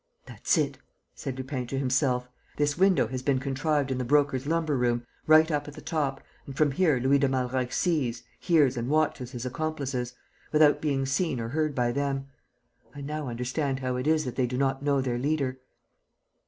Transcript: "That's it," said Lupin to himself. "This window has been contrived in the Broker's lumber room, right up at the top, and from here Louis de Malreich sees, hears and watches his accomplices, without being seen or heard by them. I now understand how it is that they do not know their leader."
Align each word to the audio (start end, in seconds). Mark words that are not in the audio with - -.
"That's 0.25 0.57
it," 0.57 0.79
said 1.13 1.37
Lupin 1.37 1.67
to 1.67 1.77
himself. 1.77 2.27
"This 2.57 2.75
window 2.75 3.05
has 3.09 3.21
been 3.21 3.37
contrived 3.37 3.91
in 3.91 3.99
the 3.99 4.03
Broker's 4.03 4.47
lumber 4.47 4.75
room, 4.75 5.05
right 5.27 5.51
up 5.51 5.67
at 5.67 5.75
the 5.75 5.79
top, 5.81 6.23
and 6.47 6.57
from 6.57 6.71
here 6.71 6.99
Louis 6.99 7.19
de 7.19 7.27
Malreich 7.29 7.71
sees, 7.71 8.23
hears 8.39 8.77
and 8.77 8.89
watches 8.89 9.29
his 9.29 9.45
accomplices, 9.45 10.15
without 10.51 10.81
being 10.81 11.05
seen 11.05 11.39
or 11.39 11.49
heard 11.49 11.75
by 11.75 11.91
them. 11.91 12.29
I 12.95 13.01
now 13.01 13.27
understand 13.27 13.81
how 13.81 13.95
it 13.95 14.07
is 14.07 14.25
that 14.25 14.35
they 14.35 14.47
do 14.47 14.57
not 14.57 14.81
know 14.81 15.01
their 15.01 15.19
leader." 15.19 15.59